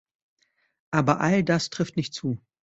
[0.89, 2.41] Aber all das trifft "nicht" zu.